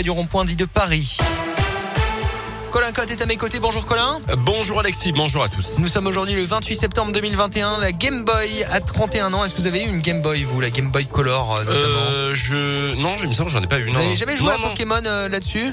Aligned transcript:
près 0.00 0.04
du 0.04 0.10
rond-point 0.10 0.46
dit 0.46 0.56
de 0.56 0.64
Paris. 0.64 1.18
Colin 2.70 2.90
Cotte 2.92 3.10
est 3.10 3.20
à 3.20 3.26
mes 3.26 3.36
côtés. 3.36 3.58
Bonjour 3.60 3.84
Colin. 3.84 4.16
Bonjour 4.38 4.80
Alexis, 4.80 5.12
bonjour 5.12 5.42
à 5.42 5.50
tous. 5.50 5.76
Nous 5.78 5.88
sommes 5.88 6.06
aujourd'hui 6.06 6.34
le 6.34 6.44
28 6.44 6.74
septembre 6.74 7.12
2021. 7.12 7.78
La 7.80 7.92
Game 7.92 8.24
Boy 8.24 8.64
a 8.72 8.80
31 8.80 9.34
ans. 9.34 9.44
Est-ce 9.44 9.52
que 9.52 9.60
vous 9.60 9.66
avez 9.66 9.82
eu 9.82 9.88
une 9.88 10.00
Game 10.00 10.22
Boy, 10.22 10.44
vous, 10.44 10.58
la 10.62 10.70
Game 10.70 10.90
Boy 10.90 11.04
Color 11.04 11.56
euh, 11.58 11.64
notamment 11.64 12.10
Euh, 12.12 12.32
je 12.34 12.94
non, 12.94 13.18
je 13.18 13.26
me 13.26 13.34
semble, 13.34 13.50
j'en 13.50 13.60
ai 13.60 13.66
pas 13.66 13.78
eu. 13.78 13.84
Vous 13.88 13.92
non. 13.92 13.98
avez 13.98 14.16
jamais 14.16 14.38
joué 14.38 14.48
non, 14.48 14.54
à 14.54 14.58
non. 14.58 14.68
Pokémon 14.68 15.02
euh, 15.04 15.28
là-dessus? 15.28 15.72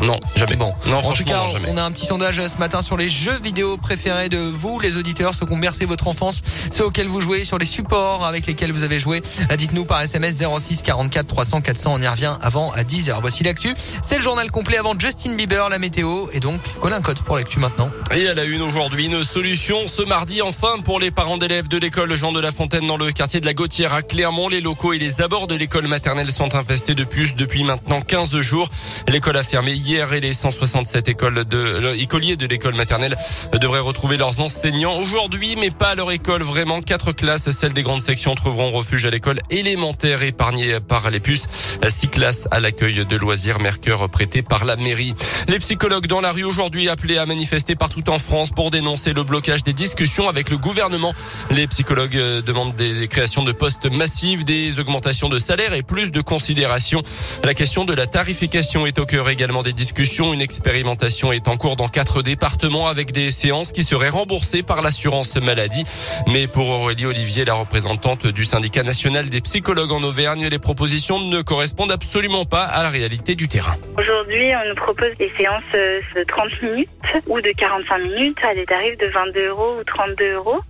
Non, 0.00 0.18
jamais. 0.36 0.56
Bon, 0.56 0.72
non, 0.86 0.98
en 0.98 1.12
tout 1.12 1.24
cas, 1.24 1.38
non, 1.44 1.48
jamais. 1.48 1.68
on 1.70 1.76
a 1.76 1.82
un 1.82 1.90
petit 1.90 2.06
sondage 2.06 2.44
ce 2.46 2.58
matin 2.58 2.82
sur 2.82 2.96
les 2.96 3.10
jeux 3.10 3.38
vidéo 3.42 3.76
préférés 3.76 4.28
de 4.28 4.38
vous, 4.38 4.78
les 4.78 4.96
auditeurs, 4.96 5.34
ceux 5.34 5.44
qui 5.44 5.52
ont 5.52 5.58
bercé 5.58 5.86
votre 5.86 6.06
enfance, 6.06 6.40
ceux 6.70 6.84
auxquels 6.84 7.08
vous 7.08 7.20
jouez, 7.20 7.44
sur 7.44 7.58
les 7.58 7.64
supports 7.64 8.24
avec 8.24 8.46
lesquels 8.46 8.70
vous 8.72 8.84
avez 8.84 9.00
joué. 9.00 9.22
Dites-nous 9.56 9.84
par 9.84 10.00
SMS 10.00 10.42
06 10.42 10.82
44 10.82 11.26
300 11.26 11.60
400. 11.62 11.94
On 11.94 12.00
y 12.00 12.06
revient 12.06 12.36
avant 12.42 12.70
à 12.72 12.82
10h. 12.82 13.16
Voici 13.20 13.42
l'actu. 13.42 13.74
C'est 14.02 14.16
le 14.16 14.22
journal 14.22 14.50
complet 14.50 14.78
avant 14.78 14.94
Justin 14.96 15.34
Bieber, 15.34 15.68
la 15.68 15.78
météo 15.78 16.28
et 16.32 16.40
donc 16.40 16.60
Colin 16.80 17.00
Cotte 17.00 17.22
pour 17.22 17.36
l'actu 17.36 17.58
maintenant. 17.58 17.90
Et 18.14 18.28
à 18.28 18.34
la 18.34 18.44
une 18.44 18.62
aujourd'hui, 18.62 19.06
une 19.06 19.24
solution 19.24 19.88
ce 19.88 20.02
mardi 20.02 20.42
enfin 20.42 20.78
pour 20.84 21.00
les 21.00 21.10
parents 21.10 21.38
d'élèves 21.38 21.68
de 21.68 21.76
l'école 21.76 22.14
Jean 22.14 22.30
de 22.32 22.40
La 22.40 22.52
Fontaine 22.52 22.86
dans 22.86 22.96
le 22.96 23.10
quartier 23.10 23.40
de 23.40 23.46
la 23.46 23.54
Gautière 23.54 23.94
à 23.94 24.02
Clermont. 24.02 24.48
Les 24.48 24.60
locaux 24.60 24.92
et 24.92 24.98
les 24.98 25.22
abords 25.22 25.48
de 25.48 25.56
l'école 25.56 25.88
maternelle 25.88 26.30
sont 26.30 26.54
infestés 26.54 26.94
de 26.94 27.04
puces 27.04 27.34
depuis 27.34 27.64
maintenant 27.64 28.00
15 28.00 28.38
jours. 28.40 28.68
L'école 29.08 29.36
a 29.36 29.42
fermé 29.42 29.72
hier 29.72 29.87
et 29.94 30.20
les 30.20 30.34
167 30.34 31.08
écoles 31.08 31.44
de 31.44 31.94
écoliers 31.96 32.36
de 32.36 32.46
l'école 32.46 32.74
maternelle 32.74 33.16
devraient 33.58 33.80
retrouver 33.80 34.18
leurs 34.18 34.40
enseignants 34.40 34.98
aujourd'hui, 34.98 35.56
mais 35.56 35.70
pas 35.70 35.90
à 35.90 35.94
leur 35.94 36.12
école. 36.12 36.42
Vraiment, 36.42 36.82
quatre 36.82 37.12
classes, 37.12 37.50
celles 37.50 37.72
des 37.72 37.82
grandes 37.82 38.02
sections, 38.02 38.34
trouveront 38.34 38.70
refuge 38.70 39.06
à 39.06 39.10
l'école 39.10 39.38
élémentaire 39.50 40.22
épargnée 40.22 40.78
par 40.80 41.10
les 41.10 41.20
puces. 41.20 41.48
Six 41.88 42.08
classes 42.08 42.48
à 42.50 42.60
l'accueil 42.60 43.06
de 43.06 43.16
loisirs 43.16 43.60
Mercure 43.60 44.10
prêté 44.10 44.42
par 44.42 44.66
la 44.66 44.76
mairie. 44.76 45.14
Les 45.48 45.58
psychologues 45.58 46.06
dans 46.06 46.20
la 46.20 46.32
rue 46.32 46.44
aujourd'hui 46.44 46.90
appelés 46.90 47.16
à 47.16 47.24
manifester 47.24 47.74
partout 47.74 48.10
en 48.10 48.18
France 48.18 48.50
pour 48.50 48.70
dénoncer 48.70 49.14
le 49.14 49.22
blocage 49.22 49.64
des 49.64 49.72
discussions 49.72 50.28
avec 50.28 50.50
le 50.50 50.58
gouvernement. 50.58 51.14
Les 51.50 51.66
psychologues 51.66 52.16
euh, 52.16 52.42
demandent 52.42 52.76
des 52.76 53.08
créations 53.08 53.42
de 53.42 53.52
postes 53.52 53.90
massives, 53.90 54.44
des 54.44 54.80
augmentations 54.80 55.30
de 55.30 55.38
salaire 55.38 55.72
et 55.72 55.82
plus 55.82 56.12
de 56.12 56.20
considération. 56.20 57.02
La 57.42 57.54
question 57.54 57.86
de 57.86 57.94
la 57.94 58.06
tarification 58.06 58.86
est 58.86 58.98
au 58.98 59.06
cœur 59.06 59.30
également 59.30 59.62
des 59.62 59.67
discussions. 59.72 60.32
Une 60.32 60.40
expérimentation 60.40 61.32
est 61.32 61.48
en 61.48 61.56
cours 61.56 61.76
dans 61.76 61.88
quatre 61.88 62.22
départements 62.22 62.88
avec 62.88 63.12
des 63.12 63.30
séances 63.30 63.72
qui 63.72 63.82
seraient 63.82 64.08
remboursées 64.08 64.62
par 64.62 64.82
l'assurance 64.82 65.36
maladie. 65.36 65.84
Mais 66.26 66.46
pour 66.46 66.68
Aurélie 66.68 67.06
Olivier, 67.06 67.44
la 67.44 67.54
représentante 67.54 68.26
du 68.26 68.44
syndicat 68.44 68.82
national 68.82 69.28
des 69.28 69.40
psychologues 69.40 69.92
en 69.92 70.02
Auvergne, 70.02 70.48
les 70.48 70.58
propositions 70.58 71.18
ne 71.18 71.42
correspondent 71.42 71.92
absolument 71.92 72.44
pas 72.44 72.64
à 72.64 72.82
la 72.82 72.88
réalité 72.88 73.34
du 73.34 73.48
terrain. 73.48 73.76
Aujourd'hui, 73.96 74.52
on 74.54 74.68
nous 74.68 74.74
propose 74.74 75.16
des 75.18 75.30
séances 75.36 75.62
euh, 75.74 76.00
de 76.14 76.24
30 76.24 76.62
minutes 76.62 76.88
ou 77.26 77.40
de 77.40 77.50
45 77.50 77.98
minutes 77.98 78.44
à 78.44 78.54
des 78.54 78.64
tarifs 78.64 78.98
de 78.98 79.06
22 79.06 79.48
euros 79.48 79.76
ou 79.80 79.84
32 79.84 80.32
euros, 80.34 80.60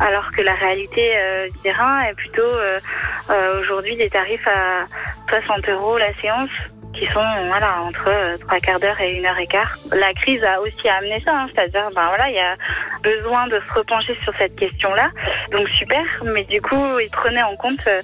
alors 0.00 0.30
que 0.32 0.42
la 0.42 0.54
réalité 0.54 1.12
euh, 1.16 1.48
du 1.48 1.58
terrain 1.58 2.02
est 2.02 2.14
plutôt 2.14 2.42
euh, 2.42 2.80
aujourd'hui 3.60 3.96
des 3.96 4.10
tarifs 4.10 4.46
à 4.46 4.84
60 5.28 5.68
euros 5.68 5.98
la 5.98 6.14
séance 6.20 6.50
qui 6.96 7.06
sont 7.06 7.20
voilà 7.46 7.82
entre 7.82 8.08
euh, 8.08 8.36
trois 8.38 8.58
quarts 8.58 8.80
d'heure 8.80 9.00
et 9.00 9.12
une 9.16 9.26
heure 9.26 9.38
et 9.38 9.46
quart. 9.46 9.78
La 9.92 10.12
crise 10.14 10.42
a 10.42 10.60
aussi 10.60 10.88
amené 10.88 11.20
ça, 11.20 11.32
hein, 11.36 11.46
c'est-à-dire 11.54 11.88
ben 11.94 12.06
voilà 12.08 12.28
il 12.30 12.36
y 12.36 12.40
a 12.40 12.56
besoin 13.02 13.46
de 13.46 13.60
se 13.60 13.72
repencher 13.72 14.16
sur 14.22 14.32
cette 14.36 14.56
question-là. 14.56 15.10
Donc 15.52 15.68
super, 15.68 16.04
mais 16.24 16.44
du 16.44 16.60
coup 16.60 16.98
ils 16.98 17.10
prenaient 17.10 17.42
en 17.42 17.56
compte 17.56 17.86
euh, 17.86 18.00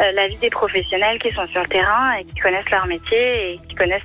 euh, 0.00 0.12
l'avis 0.12 0.36
des 0.36 0.50
professionnels 0.50 1.18
qui 1.18 1.32
sont 1.32 1.46
sur 1.48 1.62
le 1.62 1.68
terrain 1.68 2.14
et 2.18 2.24
qui 2.24 2.36
connaissent 2.36 2.70
leur 2.70 2.86
métier 2.86 3.54
connaissent. 3.76 4.02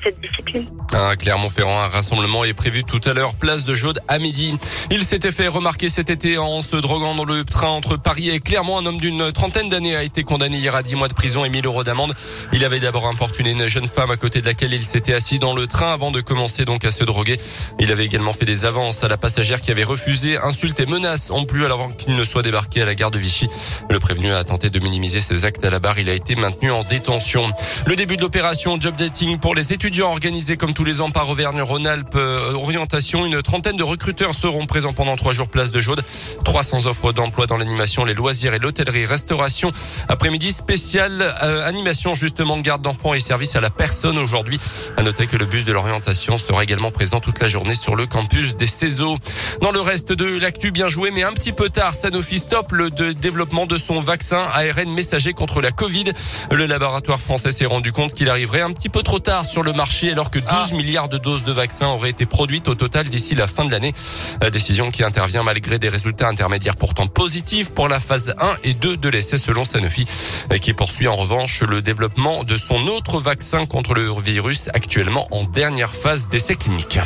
À 0.94 1.16
Clermont-Ferrand, 1.16 1.82
un 1.82 1.88
rassemblement 1.88 2.44
est 2.44 2.54
prévu 2.54 2.84
tout 2.84 3.02
à 3.06 3.14
l'heure, 3.14 3.36
place 3.36 3.64
de 3.64 3.74
Jaude 3.74 4.00
à 4.08 4.20
midi. 4.20 4.54
Il 4.92 5.04
s'était 5.04 5.32
fait 5.32 5.48
remarquer 5.48 5.90
cet 5.90 6.10
été 6.10 6.38
en 6.38 6.62
se 6.62 6.76
droguant 6.76 7.16
dans 7.16 7.24
le 7.24 7.44
train 7.44 7.70
entre 7.70 7.98
Paris 7.98 8.30
et 8.30 8.40
Clermont. 8.40 8.78
Un 8.78 8.86
homme 8.86 9.00
d'une 9.00 9.32
trentaine 9.32 9.70
d'années 9.70 9.96
a 9.96 10.04
été 10.04 10.24
condamné 10.24 10.58
hier 10.58 10.76
à 10.76 10.84
10 10.84 10.96
mois 10.96 11.08
de 11.08 11.14
prison 11.14 11.46
et 11.46 11.50
1000 11.50 11.66
euros 11.66 11.84
d'amende. 11.84 12.14
Il 12.52 12.66
avait 12.66 12.80
d'abord 12.80 13.08
importuné 13.08 13.52
une 13.52 13.68
jeune 13.68 13.88
femme 13.88 14.12
à 14.12 14.18
côté 14.18 14.42
de 14.42 14.46
laquelle 14.46 14.74
il 14.74 14.84
s'était 14.84 15.14
assis 15.14 15.40
dans 15.40 15.56
le 15.56 15.68
train 15.68 15.94
avant 15.94 16.12
de 16.12 16.22
commencer 16.22 16.66
donc 16.66 16.84
à 16.84 16.92
se 16.92 17.04
droguer. 17.04 17.38
Il 17.80 17.92
avait 17.92 18.06
également 18.06 18.34
fait 18.34 18.46
des 18.46 18.66
avances 18.66 19.04
à 19.04 19.08
la 19.08 19.18
passagère 19.18 19.62
qui 19.62 19.72
avait 19.72 19.84
refusé, 19.84 20.38
insultes 20.38 20.80
et 20.80 20.86
menaces 20.86 21.32
en 21.32 21.46
plus 21.46 21.66
avant 21.66 21.90
qu'il 21.90 22.16
ne 22.16 22.26
soit 22.26 22.42
débarqué 22.42 22.82
à 22.82 22.86
la 22.86 22.96
gare 22.96 23.12
de 23.12 23.20
Vichy. 23.20 23.48
Le 23.90 24.00
prévenu 24.00 24.34
a 24.34 24.44
tenté 24.44 24.70
de 24.70 24.80
minimiser 24.80 25.22
ses 25.22 25.46
actes 25.46 25.64
à 25.64 25.70
la 25.70 25.80
barre. 25.80 26.00
Il 26.00 26.10
a 26.10 26.14
été 26.14 26.36
maintenu 26.36 26.72
en 26.72 26.84
détention. 26.84 27.52
Le 27.86 27.96
début 27.96 28.18
de 28.18 28.22
l'opération 28.22 28.80
Job 28.80 28.96
Dating 28.96 29.38
pour 29.38 29.56
les 29.56 29.61
étudiants 29.70 30.10
organisé 30.10 30.58
comme 30.58 30.74
tous 30.74 30.84
les 30.84 31.02
ans 31.02 31.12
par 31.12 31.30
Auvergne-Rhône-Alpes 31.30 32.16
euh, 32.16 32.54
Orientation. 32.54 33.26
Une 33.26 33.42
trentaine 33.42 33.78
de 33.78 33.84
recruteurs 33.84 34.34
seront 34.34 34.66
présents 34.66 34.94
pendant 34.94 35.16
trois 35.16 35.34
jours 35.34 35.50
place 35.50 35.72
de 35.72 35.80
Jaude. 35.80 36.04
300 36.44 36.88
offres 36.88 37.14
d'emploi 37.14 37.46
dans 37.46 37.58
l'animation, 37.58 38.04
les 38.04 38.14
loisirs 38.14 38.54
et 38.54 38.60
l'hôtellerie-restauration. 38.60 39.72
Après-midi 40.10 40.52
spécial 40.52 41.22
euh, 41.44 41.68
animation 41.68 42.16
justement 42.16 42.58
de 42.58 42.64
garde 42.64 42.82
d'enfants 42.82 43.14
et 43.14 43.20
service 43.20 43.56
à 43.56 43.62
la 43.62 43.70
personne 43.70 44.18
aujourd'hui. 44.18 44.60
À 44.98 45.04
noter 45.04 45.28
que 45.28 45.38
le 45.38 45.46
bus 45.46 45.64
de 45.66 45.74
l'orientation 45.74 46.38
sera 46.38 46.64
également 46.64 46.92
présent 46.92 47.20
toute 47.20 47.40
la 47.40 47.48
journée 47.48 47.76
sur 47.76 47.96
le 47.96 48.08
campus 48.08 48.56
des 48.56 48.68
CESO. 48.68 49.18
Dans 49.62 49.72
le 49.72 49.82
reste 49.82 50.12
de 50.12 50.40
l'actu, 50.40 50.72
bien 50.72 50.88
joué, 50.88 51.12
mais 51.12 51.24
un 51.24 51.34
petit 51.34 51.52
peu 51.52 51.70
tard, 51.70 51.94
Sanofi 51.94 52.40
stoppe 52.40 52.72
le 52.72 52.90
développement 52.90 53.68
de 53.68 53.78
son 53.78 54.00
vaccin 54.00 54.48
ARN 54.54 54.90
messager 54.92 55.34
contre 55.34 55.62
la 55.62 55.72
Covid. 55.72 56.06
Le 56.52 56.66
laboratoire 56.66 57.20
français 57.20 57.52
s'est 57.52 57.66
rendu 57.66 57.92
compte 57.92 58.14
qu'il 58.14 58.30
arriverait 58.30 58.62
un 58.62 58.72
petit 58.72 58.90
peu 58.90 59.04
trop 59.04 59.20
tard 59.20 59.46
sur 59.52 59.64
le 59.64 59.74
marché 59.74 60.12
alors 60.12 60.32
que 60.32 60.40
12 60.40 60.48
Ah. 60.50 60.68
milliards 60.74 61.10
de 61.10 61.18
doses 61.18 61.44
de 61.44 61.52
vaccins 61.52 61.88
auraient 61.90 62.10
été 62.12 62.26
produites 62.26 62.70
au 62.70 62.76
total 62.76 63.06
d'ici 63.08 63.36
la 63.36 63.48
fin 63.48 63.66
de 63.66 63.72
l'année. 63.72 63.94
Euh, 64.44 64.50
Décision 64.50 64.92
qui 64.92 65.04
intervient 65.04 65.44
malgré 65.44 65.78
des 65.78 65.90
résultats 65.90 66.28
intermédiaires 66.30 66.78
pourtant 66.78 67.08
positifs 67.08 67.72
pour 67.72 67.90
la 67.90 68.00
phase 68.00 68.34
1 68.40 68.54
et 68.64 68.74
2 68.74 68.96
de 68.96 69.10
l'essai 69.10 69.38
selon 69.38 69.66
Sanofi, 69.66 70.06
euh, 70.54 70.58
qui 70.58 70.72
poursuit 70.74 71.08
en 71.10 71.16
revanche 71.18 71.62
le 71.64 71.82
développement 71.82 72.44
de 72.46 72.58
son 72.58 72.88
autre 72.88 73.20
vaccin 73.20 73.66
contre 73.66 73.94
le 73.94 74.10
virus 74.24 74.70
actuellement 74.74 75.28
en 75.32 75.44
dernière 75.44 75.94
phase 75.94 76.30
d'essai 76.30 76.56
clinique. 76.56 77.00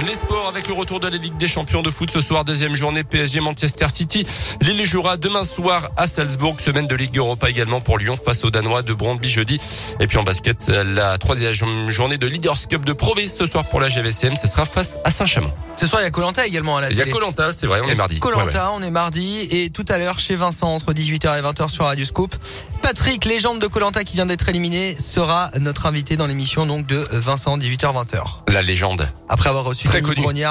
Les 0.00 0.14
sports 0.14 0.48
avec 0.48 0.66
le 0.68 0.74
retour 0.74 0.98
de 1.00 1.06
la 1.06 1.16
Ligue 1.16 1.36
des 1.36 1.46
Champions 1.46 1.82
de 1.82 1.90
foot 1.90 2.10
ce 2.10 2.20
soir, 2.20 2.44
deuxième 2.44 2.74
journée 2.74 3.04
PSG 3.04 3.38
Manchester 3.40 3.88
City. 3.88 4.26
Lille 4.60 4.84
jouera 4.84 5.16
demain 5.16 5.44
soir 5.44 5.90
à 5.96 6.06
Salzbourg, 6.08 6.56
semaine 6.60 6.86
de 6.88 6.94
Ligue 6.96 7.18
Europa 7.18 7.48
également 7.48 7.80
pour 7.80 7.98
Lyon 7.98 8.16
face 8.16 8.42
aux 8.42 8.50
Danois 8.50 8.82
de 8.82 8.94
Brondby 8.94 9.28
jeudi. 9.28 9.60
Et 10.00 10.06
puis 10.08 10.18
en 10.18 10.24
basket, 10.24 10.68
la 10.68 11.18
troisième 11.18 11.90
journée 11.92 12.18
de 12.18 12.26
Leaders 12.26 12.66
Cup 12.68 12.84
de 12.84 12.92
Pro 12.94 13.14
B 13.14 13.20
ce 13.28 13.46
soir 13.46 13.68
pour 13.68 13.80
la 13.80 13.88
GVCM, 13.88 14.34
ce 14.34 14.48
sera 14.48 14.64
face 14.64 14.96
à 15.04 15.10
Saint-Chamond. 15.10 15.52
Ce 15.76 15.86
soir 15.86 16.00
il 16.02 16.04
y 16.04 16.08
a 16.08 16.10
Colanta 16.10 16.46
également 16.46 16.78
à 16.78 16.80
la 16.80 16.90
Il 16.90 16.96
y 16.96 17.00
a 17.00 17.04
télé. 17.04 17.12
Colanta, 17.14 17.52
c'est 17.52 17.66
vrai, 17.66 17.80
on 17.84 17.88
est 17.88 17.94
mardi. 17.94 18.18
Colanta, 18.18 18.44
Ouais, 18.46 18.54
ouais. 18.54 18.60
on 18.74 18.82
est 18.82 18.90
mardi 18.90 19.46
et 19.52 19.70
tout 19.70 19.84
à 19.88 19.98
l'heure 19.98 20.18
chez 20.18 20.34
Vincent 20.34 20.74
entre 20.74 20.92
18h 20.94 21.38
et 21.38 21.42
20h 21.42 21.68
sur 21.68 21.84
Radio 21.84 22.04
Scoop. 22.04 22.34
Patrick, 22.82 23.24
légende 23.24 23.60
de 23.60 23.66
Colanta 23.66 24.04
qui 24.04 24.16
vient 24.16 24.26
d'être 24.26 24.48
éliminé, 24.48 24.96
sera 24.98 25.50
notre 25.60 25.86
invité 25.86 26.16
dans 26.16 26.26
l'émission 26.26 26.66
donc 26.66 26.86
de 26.86 26.96
Vincent 27.12 27.56
18h 27.56 27.92
20h. 27.92 28.22
La 28.48 28.60
légende. 28.62 29.08
Après 29.28 29.48
avoir 29.48 29.64
reçu 29.64 29.86
Très 29.88 30.00
Denis 30.00 30.06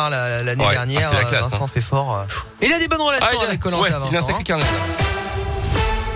la- 0.10 0.42
l'année 0.44 0.66
Ouais. 0.66 0.72
dernière, 0.72 1.10
Ah, 1.12 1.14
la 1.14 1.20
euh, 1.20 1.24
classe, 1.30 1.44
Vincent 1.52 1.64
hein. 1.64 1.68
fait 1.68 1.82
fort. 1.82 2.16
euh. 2.18 2.24
Il 2.62 2.72
a 2.74 2.80
des 2.80 2.88
bonnes 2.88 3.02
relations 3.02 3.28
il 3.40 3.44
a, 3.46 3.48
avec 3.48 3.60
Colanta, 3.60 3.84
ouais, 3.84 3.90
il 3.90 3.94
a 3.94 3.98
un 3.98 4.00
Vincent. 4.10 4.28
sacré 4.28 4.40
hein. 4.40 4.44
carnet. 4.44 4.66